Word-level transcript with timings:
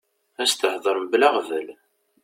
Ad 0.41 0.47
s-tehder 0.49 0.95
mebla 0.99 1.25
aɣbel. 1.33 1.67